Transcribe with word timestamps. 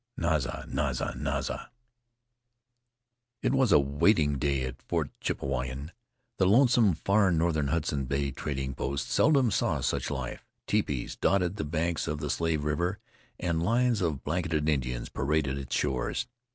NAZA! 0.17 0.65
NAZA! 0.67 1.13
NAZA! 1.15 1.69
It 3.43 3.53
was 3.53 3.71
a 3.71 3.77
waiting 3.77 4.39
day 4.39 4.63
at 4.63 4.81
Fort 4.81 5.11
Chippewayan. 5.19 5.91
The 6.39 6.47
lonesome, 6.47 6.95
far 6.95 7.31
northern 7.31 7.67
Hudson's 7.67 8.07
Bay 8.07 8.31
Trading 8.31 8.73
Post 8.73 9.11
seldom 9.11 9.51
saw 9.51 9.79
such 9.79 10.09
life. 10.09 10.43
Tepees 10.65 11.15
dotted 11.17 11.57
the 11.57 11.65
banks 11.65 12.07
of 12.07 12.17
the 12.17 12.31
Slave 12.31 12.63
River 12.63 12.97
and 13.39 13.61
lines 13.61 14.01
of 14.01 14.23
blanketed 14.23 14.67
Indians 14.67 15.07
paraded 15.07 15.59
its 15.59 15.75
shores. 15.75 16.25